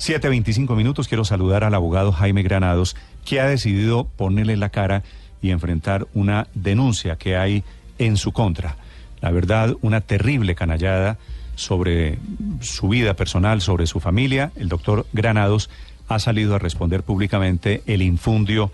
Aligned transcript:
7.25 0.00 0.74
minutos, 0.76 1.08
quiero 1.08 1.26
saludar 1.26 1.62
al 1.62 1.74
abogado 1.74 2.10
Jaime 2.10 2.42
Granados, 2.42 2.96
que 3.26 3.38
ha 3.38 3.46
decidido 3.46 4.04
ponerle 4.04 4.56
la 4.56 4.70
cara 4.70 5.02
y 5.42 5.50
enfrentar 5.50 6.08
una 6.14 6.48
denuncia 6.54 7.16
que 7.16 7.36
hay 7.36 7.64
en 7.98 8.16
su 8.16 8.32
contra. 8.32 8.76
La 9.20 9.30
verdad, 9.30 9.76
una 9.82 10.00
terrible 10.00 10.54
canallada 10.54 11.18
sobre 11.54 12.18
su 12.60 12.88
vida 12.88 13.12
personal, 13.12 13.60
sobre 13.60 13.86
su 13.86 14.00
familia. 14.00 14.52
El 14.56 14.70
doctor 14.70 15.06
Granados 15.12 15.68
ha 16.08 16.18
salido 16.18 16.54
a 16.54 16.58
responder 16.58 17.02
públicamente 17.02 17.82
el 17.86 18.00
infundio 18.00 18.72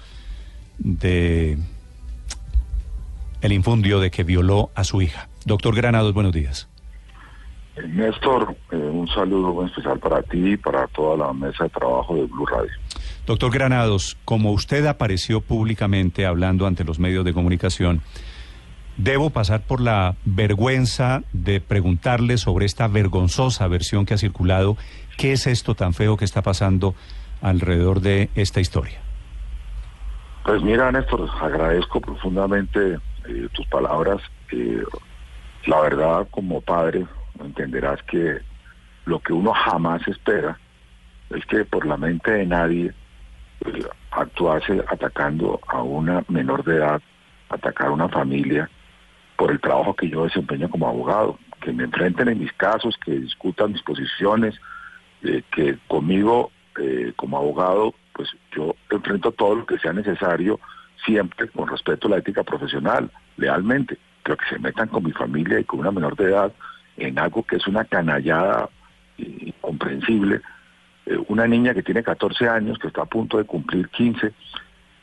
de 0.79 1.59
el 3.41 3.53
infundio 3.53 3.99
de 3.99 4.13
que 4.13 4.23
violó 4.23 4.71
a 4.77 4.85
su 4.85 5.03
hija. 5.03 5.29
Doctor 5.45 5.75
Granados, 5.75 6.15
buenos 6.15 6.33
días. 6.33 6.69
Néstor, 7.85 8.57
eh, 8.71 8.77
un 8.77 9.07
saludo 9.09 9.53
muy 9.53 9.67
especial 9.67 9.99
para 9.99 10.23
ti 10.23 10.53
y 10.53 10.57
para 10.57 10.87
toda 10.89 11.27
la 11.27 11.33
mesa 11.33 11.65
de 11.65 11.71
trabajo 11.71 12.15
de 12.15 12.25
Blue 12.25 12.47
Radio. 12.47 12.73
Doctor 13.27 13.53
Granados, 13.53 14.17
como 14.25 14.53
usted 14.53 14.87
apareció 14.87 15.41
públicamente 15.41 16.27
hablando 16.27 16.67
ante 16.67 16.85
los 16.85 16.99
medios 16.99 17.25
de 17.25 17.35
comunicación, 17.35 18.01
debo 18.97 19.31
pasar 19.31 19.63
por 19.63 19.81
la 19.81 20.17
vergüenza 20.25 21.23
de 21.33 21.61
preguntarle 21.61 22.39
sobre 22.39 22.67
esta 22.67 22.89
vergonzosa 22.89 23.69
versión 23.69 24.07
que 24.07 24.15
ha 24.15 24.19
circulado. 24.19 24.77
¿Qué 25.19 25.33
es 25.33 25.47
esto 25.47 25.75
tan 25.75 25.93
feo 25.93 26.17
que 26.17 26.25
está 26.25 26.43
pasando 26.43 26.95
alrededor 27.43 28.01
de 28.01 28.31
esta 28.35 28.61
historia? 28.61 29.01
Pues 30.45 30.63
mira, 30.63 30.93
Néstor, 30.93 31.29
agradezco 31.41 32.01
profundamente 32.01 32.95
eh, 33.29 33.49
tus 33.53 33.67
palabras. 33.67 34.23
Eh, 34.53 34.83
la 35.67 35.81
verdad, 35.81 36.29
como 36.31 36.61
padre, 36.61 37.05
entenderás 37.45 38.03
que 38.05 38.41
lo 39.05 39.21
que 39.21 39.33
uno 39.33 39.53
jamás 39.53 40.07
espera 40.09 40.59
es 41.31 41.45
que 41.47 41.65
por 41.65 41.87
la 41.87 41.97
mente 41.97 42.31
de 42.31 42.47
nadie 42.47 42.95
pues, 43.59 43.87
atacando 44.89 45.61
a 45.67 45.83
una 45.83 46.25
menor 46.29 46.65
de 46.65 46.77
edad, 46.77 47.01
atacar 47.49 47.89
a 47.89 47.93
una 47.93 48.09
familia, 48.09 48.71
por 49.37 49.51
el 49.51 49.61
trabajo 49.61 49.95
que 49.95 50.09
yo 50.09 50.25
desempeño 50.25 50.69
como 50.71 50.89
abogado, 50.89 51.39
que 51.61 51.73
me 51.73 51.85
enfrenten 51.85 52.29
en 52.29 52.39
mis 52.39 52.53
casos, 52.55 52.97
que 53.05 53.13
discutan 53.13 53.73
mis 53.73 53.83
posiciones, 53.83 54.55
eh, 55.23 55.43
que 55.51 55.79
conmigo 55.89 56.51
eh, 56.81 57.13
como 57.17 57.37
abogado, 57.39 57.95
pues 58.13 58.31
yo 58.53 58.75
enfrento 58.91 59.33
todo 59.33 59.57
lo 59.57 59.67
que 59.67 59.79
sea 59.79 59.93
necesario, 59.93 60.59
siempre 61.05 61.49
con 61.49 61.69
respeto 61.69 62.09
a 62.09 62.13
la 62.13 62.19
ética 62.19 62.43
profesional, 62.43 63.11
lealmente, 63.37 63.99
pero 64.23 64.37
que 64.37 64.49
se 64.49 64.59
metan 64.59 64.89
con 64.89 65.05
mi 65.05 65.13
familia 65.13 65.61
y 65.61 65.65
con 65.65 65.81
una 65.81 65.91
menor 65.91 66.17
de 66.17 66.25
edad, 66.25 66.53
en 66.97 67.19
algo 67.19 67.43
que 67.43 67.57
es 67.57 67.67
una 67.67 67.85
canallada 67.85 68.69
incomprensible. 69.19 70.41
Eh, 71.07 71.19
una 71.29 71.47
niña 71.47 71.75
que 71.75 71.83
tiene 71.83 72.03
14 72.03 72.49
años, 72.49 72.79
que 72.79 72.89
está 72.89 73.03
a 73.03 73.07
punto 73.07 73.39
de 73.39 73.45
cumplir 73.45 73.89
15, 73.89 74.33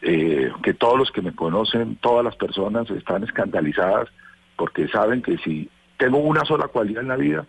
eh, 0.01 0.51
que 0.61 0.73
todos 0.73 0.97
los 0.97 1.11
que 1.11 1.21
me 1.21 1.33
conocen, 1.33 1.95
todas 1.97 2.25
las 2.25 2.35
personas 2.35 2.89
están 2.89 3.23
escandalizadas 3.23 4.09
porque 4.55 4.87
saben 4.87 5.21
que 5.21 5.37
si 5.37 5.69
tengo 5.97 6.17
una 6.17 6.43
sola 6.45 6.67
cualidad 6.67 7.01
en 7.01 7.07
la 7.07 7.15
vida, 7.15 7.45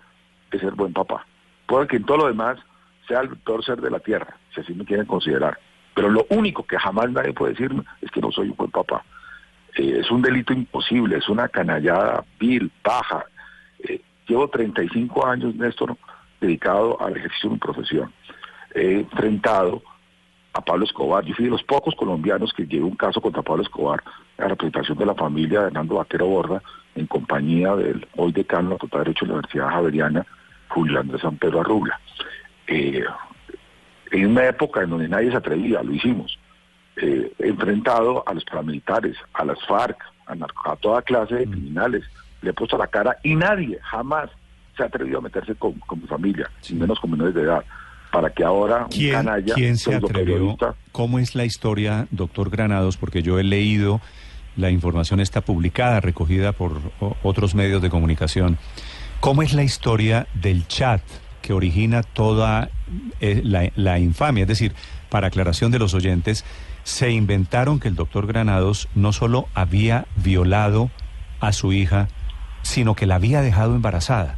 es 0.50 0.60
ser 0.60 0.72
buen 0.72 0.92
papá. 0.92 1.26
Puede 1.66 1.86
que 1.86 1.96
en 1.96 2.04
todo 2.04 2.18
lo 2.18 2.26
demás 2.28 2.58
sea 3.08 3.20
el 3.20 3.36
peor 3.38 3.64
ser 3.64 3.80
de 3.80 3.90
la 3.90 3.98
tierra, 3.98 4.36
si 4.54 4.60
así 4.60 4.72
me 4.72 4.84
quieren 4.84 5.06
considerar. 5.06 5.58
Pero 5.94 6.08
lo 6.08 6.26
único 6.30 6.64
que 6.64 6.78
jamás 6.78 7.10
nadie 7.10 7.32
puede 7.32 7.52
decirme 7.52 7.84
es 8.00 8.10
que 8.10 8.20
no 8.20 8.30
soy 8.30 8.48
un 8.48 8.56
buen 8.56 8.70
papá. 8.70 9.04
Eh, 9.76 9.98
es 10.00 10.10
un 10.10 10.22
delito 10.22 10.52
imposible, 10.52 11.18
es 11.18 11.28
una 11.28 11.48
canallada 11.48 12.24
vil, 12.38 12.70
baja, 12.82 13.26
Llevo 14.27 14.48
35 14.48 15.27
años, 15.27 15.55
Néstor, 15.55 15.97
dedicado 16.41 17.00
al 17.00 17.17
ejercicio 17.17 17.50
de 17.50 17.55
mi 17.55 17.61
profesión. 17.61 18.12
He 18.75 19.00
enfrentado 19.00 19.83
a 20.55 20.61
Pablo 20.61 20.84
Escobar. 20.84 21.25
Yo 21.25 21.34
fui 21.34 21.44
de 21.44 21.50
los 21.50 21.62
pocos 21.62 21.94
colombianos 21.94 22.52
que 22.52 22.67
llevé 22.67 22.84
un 22.84 22.97
caso 22.97 23.20
contra 23.20 23.42
Pablo 23.42 23.62
Escobar 23.62 24.02
en 24.39 24.48
representación 24.48 24.97
de 24.98 25.06
la 25.06 25.14
familia 25.14 25.61
de 25.61 25.67
Hernando 25.67 25.97
Vaquero 25.97 26.27
Borda, 26.27 26.63
en 26.95 27.07
compañía 27.07 27.74
del 27.74 28.07
hoy 28.17 28.33
decano 28.33 28.68
de 28.68 28.70
la 28.70 28.77
Facultad 28.77 28.98
de 28.98 29.05
Derecho 29.05 29.24
de 29.24 29.29
la 29.29 29.34
Universidad 29.34 29.70
Javeriana, 29.70 30.27
Julio 30.68 31.01
Andrés 31.01 31.23
San 31.23 31.36
Pedro 31.36 31.61
Arrubla. 31.61 32.01
Eh, 32.67 33.05
en 34.13 34.27
una 34.27 34.46
época 34.46 34.83
en 34.83 34.90
donde 34.90 35.08
nadie 35.08 35.30
se 35.30 35.36
atrevía, 35.36 35.83
lo 35.83 35.92
hicimos. 35.92 36.39
Eh, 36.96 37.33
he 37.39 37.48
enfrentado 37.48 38.23
a 38.27 38.34
los 38.34 38.45
paramilitares, 38.45 39.17
a 39.33 39.45
las 39.45 39.61
FARC, 39.67 39.98
a, 40.27 40.70
a 40.70 40.77
toda 40.77 41.02
clase 41.02 41.34
de 41.34 41.46
mm. 41.46 41.51
criminales, 41.51 42.05
le 42.44 42.50
he 42.50 42.52
puesto 42.52 42.77
la 42.77 42.86
cara 42.86 43.16
y 43.22 43.34
nadie 43.34 43.78
jamás 43.82 44.30
se 44.77 44.82
ha 44.82 44.86
atrevido 44.86 45.18
a 45.18 45.22
meterse 45.22 45.55
con, 45.55 45.74
mi 45.96 46.06
familia, 46.06 46.50
sin 46.60 46.78
menos 46.78 47.00
con 47.00 47.10
menores 47.10 47.34
de 47.34 47.42
edad. 47.42 47.64
Para 48.12 48.30
que 48.30 48.44
ahora 48.44 48.86
un 48.86 49.10
canalla, 49.10 49.55
¿quién 49.55 49.77
se 49.77 49.96
atrevió? 49.96 50.56
¿Cómo 50.92 51.18
es 51.18 51.34
la 51.34 51.44
historia, 51.44 52.06
doctor 52.12 52.48
Granados? 52.48 52.96
Porque 52.96 53.22
yo 53.22 53.40
he 53.40 53.42
leído, 53.42 54.00
la 54.56 54.70
información 54.70 55.18
está 55.18 55.40
publicada, 55.40 56.00
recogida 56.00 56.52
por 56.52 56.80
otros 57.24 57.56
medios 57.56 57.83
de 57.83 57.90
comunicación. 57.90 58.56
¿Cómo 59.18 59.42
es 59.42 59.52
la 59.52 59.64
historia 59.64 60.28
del 60.34 60.68
chat 60.68 61.02
que 61.42 61.52
origina 61.52 62.04
toda 62.04 62.70
eh, 63.20 63.40
la, 63.42 63.72
la 63.74 63.98
infamia? 63.98 64.42
Es 64.42 64.48
decir, 64.48 64.74
para 65.08 65.27
aclaración 65.28 65.72
de 65.72 65.80
los 65.80 65.92
oyentes, 65.94 66.44
se 66.84 67.10
inventaron 67.10 67.80
que 67.80 67.88
el 67.88 67.96
doctor 67.96 68.28
Granados 68.28 68.88
no 68.94 69.12
solo 69.12 69.48
había 69.54 70.06
violado 70.16 70.90
a 71.40 71.52
su 71.52 71.72
hija, 71.72 72.08
sino 72.64 72.95
que 72.95 73.07
la 73.07 73.17
había 73.17 73.42
dejado 73.42 73.75
embarazada. 73.75 74.36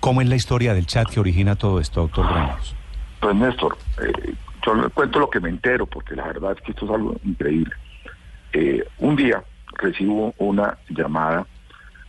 ¿Cómo 0.00 0.20
es 0.20 0.28
la 0.28 0.36
historia 0.36 0.74
del 0.74 0.86
chat 0.86 1.08
que 1.08 1.20
origina 1.20 1.56
todo 1.56 1.80
esto, 1.80 2.02
doctor 2.02 2.26
Granados? 2.26 2.74
Pues 3.20 3.34
Néstor, 3.34 3.78
eh, 4.02 4.34
yo 4.64 4.74
le 4.74 4.88
cuento 4.90 5.18
lo 5.18 5.30
que 5.30 5.40
me 5.40 5.48
entero, 5.48 5.86
porque 5.86 6.14
la 6.14 6.26
verdad 6.26 6.52
es 6.56 6.62
que 6.62 6.72
esto 6.72 6.84
es 6.84 6.90
algo 6.90 7.16
increíble. 7.24 7.72
Eh, 8.52 8.84
un 8.98 9.16
día 9.16 9.42
recibo 9.76 10.34
una 10.38 10.76
llamada 10.88 11.46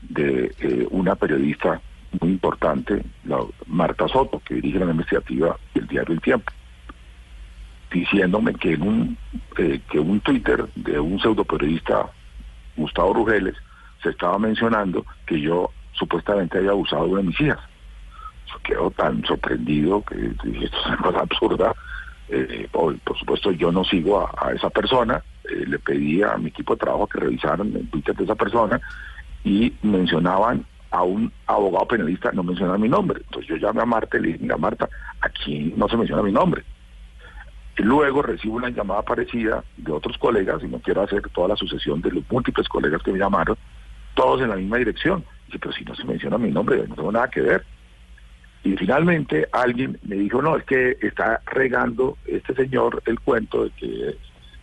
de 0.01 0.51
eh, 0.59 0.87
una 0.91 1.15
periodista 1.15 1.81
muy 2.19 2.31
importante, 2.31 3.03
la 3.25 3.39
Marta 3.67 4.07
Soto, 4.07 4.41
que 4.43 4.55
dirige 4.55 4.79
la 4.79 4.91
investigativa 4.91 5.57
del 5.73 5.87
diario 5.87 6.13
El 6.13 6.21
Tiempo, 6.21 6.51
diciéndome 7.91 8.53
que 8.55 8.73
en 8.73 8.81
un, 8.81 9.17
que 9.55 9.99
un 9.99 10.19
Twitter 10.21 10.67
de 10.75 10.99
un 10.99 11.19
pseudo 11.19 11.43
periodista, 11.43 12.07
Gustavo 12.75 13.13
Rugeles, 13.13 13.55
se 14.01 14.09
estaba 14.09 14.37
mencionando 14.39 15.05
que 15.25 15.39
yo 15.39 15.71
supuestamente 15.93 16.57
había 16.57 16.71
abusado 16.71 17.15
de 17.15 17.23
mis 17.23 17.39
hijas. 17.41 17.59
Quedo 18.63 18.91
tan 18.91 19.23
sorprendido 19.25 20.03
que 20.03 20.15
esto 20.27 20.47
es 20.47 20.85
una 20.85 20.97
cosa 20.97 21.19
absurda. 21.19 21.75
Eh, 22.29 22.67
por, 22.71 22.99
supuesto, 23.17 23.51
yo 23.51 23.71
no 23.71 23.83
sigo 23.83 24.27
a, 24.37 24.51
esa 24.53 24.69
persona. 24.69 25.23
Eh, 25.43 25.65
le 25.67 25.79
pedí 25.79 26.21
a 26.23 26.37
mi 26.37 26.49
equipo 26.49 26.73
de 26.73 26.79
trabajo 26.79 27.07
que 27.07 27.19
revisaran 27.19 27.75
el 27.75 27.89
Twitter 27.89 28.15
de 28.15 28.23
esa 28.23 28.35
persona 28.35 28.79
y 29.43 29.73
mencionaban 29.81 30.65
a 30.91 31.03
un 31.03 31.31
abogado 31.45 31.87
penalista, 31.87 32.31
no 32.31 32.43
mencionaban 32.43 32.81
mi 32.81 32.89
nombre. 32.89 33.21
Entonces 33.23 33.47
yo 33.47 33.55
llamé 33.57 33.81
a 33.81 33.85
Marta 33.85 34.17
y 34.17 34.21
le 34.21 34.27
dije, 34.29 34.39
mira 34.41 34.57
Marta, 34.57 34.89
aquí 35.21 35.73
no 35.75 35.87
se 35.87 35.97
menciona 35.97 36.23
mi 36.23 36.31
nombre. 36.31 36.63
Luego 37.77 38.21
recibo 38.21 38.55
una 38.55 38.69
llamada 38.69 39.03
parecida 39.03 39.63
de 39.77 39.91
otros 39.91 40.17
colegas, 40.17 40.61
y 40.63 40.67
no 40.67 40.79
quiero 40.79 41.01
hacer 41.01 41.21
toda 41.29 41.49
la 41.49 41.55
sucesión 41.55 42.01
de 42.01 42.11
los 42.11 42.23
múltiples 42.29 42.67
colegas 42.67 43.01
que 43.03 43.13
me 43.13 43.19
llamaron, 43.19 43.55
todos 44.19 44.41
en 44.41 44.49
la 44.49 44.57
misma 44.57 44.77
dirección. 44.77 45.23
Dice, 45.45 45.59
pero 45.59 45.73
si 45.73 45.85
no 45.85 45.95
se 45.95 46.03
menciona 46.03 46.37
mi 46.37 46.51
nombre, 46.51 46.85
no 46.89 46.95
tengo 46.95 47.11
nada 47.13 47.29
que 47.29 47.39
ver. 47.39 47.63
Y 48.65 48.75
finalmente 48.75 49.47
alguien 49.53 49.97
me 50.03 50.17
dijo, 50.17 50.41
no, 50.41 50.57
es 50.57 50.65
que 50.65 50.97
está 51.01 51.41
regando 51.45 52.17
este 52.25 52.53
señor 52.53 53.01
el 53.05 53.17
cuento 53.21 53.63
de 53.63 53.69
que 53.71 54.17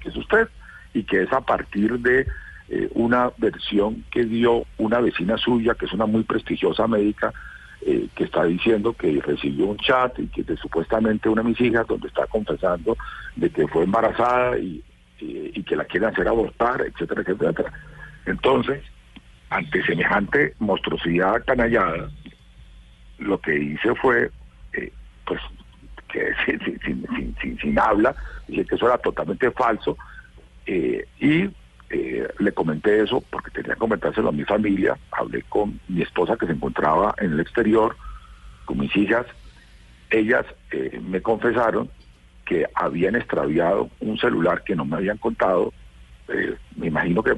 es, 0.05 0.15
usted 0.15 0.49
y 0.93 1.05
que 1.05 1.23
es 1.23 1.33
a 1.33 1.41
partir 1.41 1.99
de 2.01 2.27
eh, 2.69 2.91
una 2.93 3.31
versión 3.39 4.05
que 4.11 4.25
dio 4.25 4.67
una 4.77 5.01
vecina 5.01 5.39
suya, 5.39 5.75
que 5.75 5.87
es 5.87 5.93
una 5.95 6.05
muy 6.05 6.25
prestigiosa 6.25 6.87
médica, 6.87 7.33
eh, 7.81 8.09
que 8.15 8.25
está 8.25 8.45
diciendo 8.45 8.93
que 8.93 9.21
recibió 9.25 9.67
un 9.67 9.79
chat 9.79 10.19
y 10.19 10.27
que 10.27 10.43
de, 10.43 10.59
supuestamente 10.59 11.31
una 11.31 11.43
de 11.43 11.49
mis 11.49 11.61
hijas, 11.63 11.87
donde 11.87 12.09
está 12.09 12.27
confesando 12.27 12.95
de 13.35 13.49
que 13.49 13.67
fue 13.69 13.85
embarazada 13.85 14.59
y, 14.59 14.85
y 15.19 15.63
que 15.63 15.77
la 15.77 15.87
quieren 15.87 16.11
hacer 16.11 16.29
abortar, 16.29 16.83
etcétera, 16.83 17.23
etcétera. 17.23 17.73
Entonces, 18.27 18.83
ante 19.51 19.85
semejante 19.85 20.55
monstruosidad 20.59 21.45
canallada, 21.45 22.11
lo 23.19 23.41
que 23.41 23.57
hice 23.57 23.95
fue, 23.95 24.31
eh, 24.73 24.93
pues, 25.25 25.41
que 26.09 26.33
sin, 27.61 27.79
habla, 27.79 28.15
dije 28.49 28.65
que 28.65 28.75
eso 28.75 28.87
era 28.87 28.99
totalmente 28.99 29.51
falso, 29.53 29.97
eh, 30.67 31.07
y 31.21 31.49
eh, 31.91 32.29
le 32.39 32.53
comenté 32.53 33.03
eso 33.03 33.23
porque 33.31 33.51
tenía 33.51 33.75
que 33.75 33.81
comentárselo 33.81 34.31
a 34.31 34.33
mi 34.33 34.45
familia, 34.45 34.99
hablé 35.13 35.43
con 35.43 35.81
mi 35.89 36.03
esposa 36.03 36.37
que 36.37 36.47
se 36.47 36.53
encontraba 36.53 37.15
en 37.19 37.33
el 37.33 37.41
exterior, 37.41 37.97
con 38.65 38.79
mis 38.79 38.95
hijas, 38.97 39.27
ellas 40.11 40.45
me 41.03 41.21
confesaron 41.21 41.89
que 42.45 42.67
habían 42.75 43.17
extraviado 43.17 43.91
un 44.01 44.19
celular 44.19 44.63
que 44.63 44.77
no 44.77 44.85
me 44.85 44.97
habían 44.97 45.19
contado, 45.19 45.73
me 46.77 46.87
imagino 46.87 47.23
que 47.23 47.37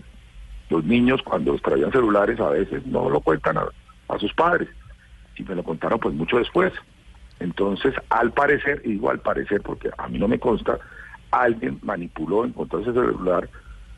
los 0.68 0.84
niños 0.84 1.22
cuando 1.22 1.54
extraían 1.54 1.92
celulares 1.92 2.38
a 2.40 2.50
veces 2.50 2.86
no 2.86 3.08
lo 3.08 3.20
cuentan 3.20 3.58
a, 3.58 4.18
sus 4.18 4.32
padres 4.34 4.68
y 5.36 5.42
me 5.44 5.54
lo 5.54 5.62
contaron 5.62 5.98
pues 5.98 6.14
mucho 6.14 6.38
después. 6.38 6.72
Entonces, 7.40 7.94
al 8.08 8.32
parecer, 8.32 8.82
y 8.84 8.92
digo 8.92 9.10
al 9.10 9.20
parecer 9.20 9.60
porque 9.62 9.90
a 9.96 10.08
mí 10.08 10.18
no 10.18 10.26
me 10.26 10.38
consta, 10.38 10.78
alguien 11.30 11.78
manipuló, 11.82 12.44
encontró 12.44 12.80
ese 12.80 12.92
celular 12.92 13.48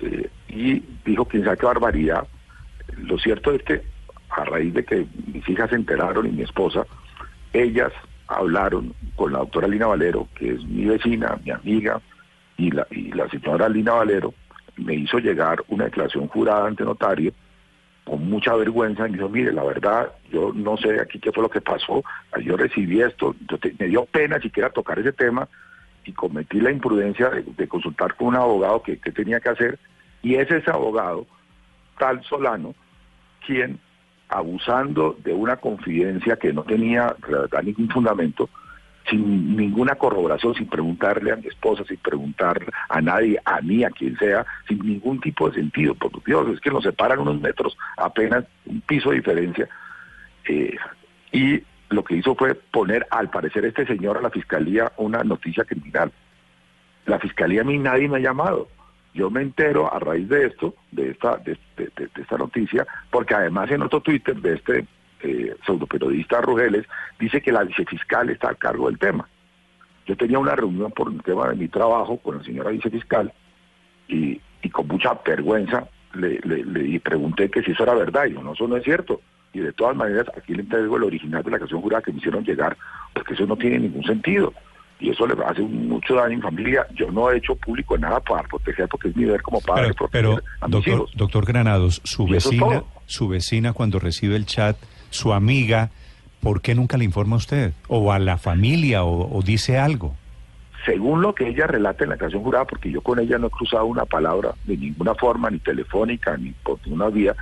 eh, 0.00 0.28
y 0.49 0.81
dijo 1.05 1.25
quién 1.25 1.44
sabe 1.44 1.56
qué 1.56 1.67
barbaridad. 1.67 2.26
Lo 2.99 3.19
cierto 3.19 3.52
es 3.52 3.62
que 3.62 3.82
a 4.31 4.44
raíz 4.44 4.75
de 4.75 4.84
que 4.84 5.06
mis 5.32 5.49
hijas 5.49 5.70
se 5.70 5.76
enteraron 5.76 6.26
y 6.26 6.32
mi 6.32 6.43
esposa, 6.43 6.84
ellas 7.52 7.93
hablaron 8.28 8.94
con 9.16 9.32
la 9.32 9.40
doctora 9.40 9.69
Lina 9.69 9.87
Valero, 9.87 10.28
que 10.34 10.52
es 10.52 10.64
mi 10.64 10.84
vecina, 10.84 11.38
mi 11.44 11.50
amiga, 11.50 12.00
y 12.56 12.70
la, 12.70 12.87
y 12.90 13.12
la 13.12 13.28
señora 13.28 13.69
Lina 13.69 13.94
Valero 13.94 14.34
me 14.81 14.94
hizo 14.94 15.19
llegar 15.19 15.62
una 15.69 15.85
declaración 15.85 16.29
jurada 16.29 16.67
ante 16.67 16.85
notario 16.85 17.32
con 18.05 18.29
mucha 18.29 18.55
vergüenza 18.55 19.06
y 19.06 19.12
me 19.12 19.19
dijo, 19.19 19.29
mire, 19.29 19.53
la 19.53 19.62
verdad, 19.62 20.12
yo 20.31 20.53
no 20.55 20.77
sé 20.77 21.00
aquí 21.00 21.21
qué 21.21 21.32
fue 21.32 21.43
lo 21.43 21.50
que 21.50 21.61
pasó, 21.61 22.03
yo 22.43 22.56
recibí 22.56 23.00
esto, 23.00 23.37
me 23.79 23.87
dio 23.87 24.05
pena 24.06 24.41
siquiera 24.41 24.71
tocar 24.71 24.99
ese 24.99 25.12
tema 25.12 25.49
y 26.05 26.12
cometí 26.12 26.61
la 26.61 26.73
imprudencia 26.73 27.31
de, 27.31 27.69
consultar 27.69 28.17
con 28.17 28.29
un 28.29 28.37
abogado 28.37 28.82
que, 28.82 28.99
que, 28.99 29.12
tenía 29.12 29.38
que 29.38 29.50
hacer 29.50 29.79
y 30.23 30.35
es 30.35 30.50
ese 30.50 30.71
abogado, 30.71 31.26
tal 31.99 32.23
Solano, 32.25 32.75
quien 33.47 33.79
abusando 34.29 35.17
de 35.23 35.35
una 35.35 35.56
confidencia 35.56 36.37
que 36.37 36.53
no 36.53 36.62
tenía 36.62 37.15
ningún 37.62 37.88
fundamento, 37.91 38.49
sin 39.11 39.57
ninguna 39.57 39.97
corroboración, 39.97 40.55
sin 40.55 40.69
preguntarle 40.69 41.33
a 41.33 41.37
mi 41.37 41.49
esposa, 41.49 41.85
sin 41.85 41.99
preguntar 41.99 42.65
a 42.89 43.01
nadie, 43.01 43.39
a 43.45 43.61
mí, 43.61 43.85
a 43.85 43.91
quien 43.91 44.17
sea, 44.17 44.47
sin 44.69 44.79
ningún 44.79 45.21
tipo 45.21 45.49
de 45.49 45.57
sentido. 45.57 45.95
Por 45.95 46.23
Dios, 46.25 46.49
es 46.55 46.61
que 46.61 46.71
nos 46.71 46.85
separan 46.85 47.19
unos 47.19 47.41
metros, 47.41 47.77
apenas 47.97 48.45
un 48.67 48.81
piso 48.83 49.11
de 49.11 49.17
diferencia. 49.17 49.69
Eh, 50.49 50.77
y 51.33 51.62
lo 51.91 52.05
que 52.05 52.17
hizo 52.17 52.35
fue 52.35 52.55
poner, 52.55 53.07
al 53.11 53.31
parecer, 53.31 53.65
este 53.65 53.87
señor 53.87 54.17
a 54.17 54.23
la 54.23 54.31
fiscalía 54.31 54.93
una 54.97 55.23
noticia 55.25 55.65
criminal. 55.65 56.12
La 57.07 57.19
fiscalía 57.19 57.62
a 57.62 57.65
mí 57.65 57.79
nadie 57.79 58.09
me 58.09 58.19
ha 58.19 58.21
llamado. 58.21 58.69
Yo 59.12 59.29
me 59.29 59.43
entero 59.43 59.93
a 59.93 59.99
raíz 59.99 60.29
de 60.29 60.47
esto, 60.47 60.75
de 60.93 61.11
esta, 61.11 61.37
de, 61.39 61.59
esta 61.97 62.39
noticia, 62.39 62.87
porque 63.11 63.35
además 63.35 63.71
en 63.73 63.83
otro 63.83 64.01
Twitter 64.01 64.37
de 64.37 64.55
este 64.55 64.87
eh, 65.22 65.55
pseudoperiodista 65.64 66.40
Rugeles 66.40 66.87
dice 67.19 67.40
que 67.40 67.52
la 67.52 67.64
vicefiscal 67.64 68.31
está 68.31 68.50
a 68.50 68.55
cargo 68.55 68.88
del 68.88 68.99
tema. 68.99 69.28
Yo 70.06 70.17
tenía 70.17 70.38
una 70.38 70.56
reunión 70.56 70.90
por 70.93 71.08
un 71.08 71.20
tema 71.20 71.49
de 71.49 71.56
mi 71.56 71.69
trabajo 71.69 72.17
con 72.19 72.38
la 72.38 72.44
señora 72.44 72.70
vicefiscal 72.70 73.32
y, 74.08 74.40
con 74.72 74.87
mucha 74.87 75.14
vergüenza 75.25 75.88
le, 76.14 76.38
le, 76.40 77.00
pregunté 77.00 77.50
que 77.50 77.62
si 77.62 77.72
eso 77.72 77.82
era 77.82 77.94
verdad 77.94 78.26
y 78.26 78.34
yo, 78.34 78.43
no, 78.43 78.52
eso 78.52 78.69
no 78.69 78.76
es 78.76 78.84
cierto. 78.84 79.20
Y 79.52 79.61
de 79.61 79.72
todas 79.72 79.96
maneras, 79.96 80.26
aquí 80.37 80.55
le 80.55 80.62
entrego 80.62 80.96
el 80.96 81.05
original 81.05 81.43
de 81.43 81.50
la 81.50 81.58
canción 81.58 81.81
jurada 81.81 82.02
que 82.02 82.12
me 82.12 82.19
hicieron 82.19 82.44
llegar, 82.44 82.76
porque 83.14 83.34
eso 83.34 83.46
no 83.46 83.56
tiene 83.56 83.81
ningún 83.81 84.05
sentido 84.05 84.52
y 85.00 85.11
eso 85.11 85.26
le 85.26 85.34
hace 85.44 85.62
mucho 85.62 86.14
daño 86.14 86.34
a 86.34 86.37
mi 86.37 86.43
familia. 86.43 86.87
Yo 86.94 87.11
no 87.11 87.31
he 87.31 87.38
hecho 87.38 87.56
público 87.56 87.96
nada 87.96 88.20
para 88.20 88.46
proteger 88.46 88.87
porque 88.88 89.08
es 89.08 89.16
mi 89.16 89.25
deber 89.25 89.43
como 89.43 89.61
padre. 89.61 89.93
Pero, 90.12 90.40
doctor, 90.69 91.08
doctor 91.14 91.46
Granados, 91.46 92.00
su 92.05 92.26
vecina, 92.26 92.84
su 93.06 93.28
vecina 93.28 93.73
cuando 93.73 93.99
recibe 93.99 94.37
el 94.37 94.44
chat, 94.44 94.76
su 95.11 95.33
amiga, 95.33 95.91
¿por 96.41 96.62
qué 96.62 96.75
nunca 96.75 96.97
le 96.97 97.05
informa 97.05 97.37
a 97.37 97.39
usted? 97.39 97.73
O 97.89 98.12
a 98.12 98.19
la 98.19 98.39
familia, 98.39 99.05
o, 99.05 99.43
dice 99.43 99.79
algo. 99.79 100.15
Según 100.85 101.21
lo 101.21 101.35
que 101.35 101.49
ella 101.49 101.67
relata 101.67 102.05
en 102.05 102.11
la 102.11 102.17
canción 102.17 102.43
jurada, 102.43 102.65
porque 102.65 102.91
yo 102.91 103.03
con 103.03 103.19
ella 103.19 103.39
no 103.39 103.49
he 103.49 103.51
cruzado 103.51 103.85
una 103.85 104.07
palabra 104.07 104.55
de 104.65 104.77
ninguna 104.77 105.15
forma, 105.15 105.51
ni 105.51 105.59
telefónica, 105.59 106.37
ni 106.37 106.53
por 106.53 106.79
ninguna 106.85 107.09
vía, 107.09 107.37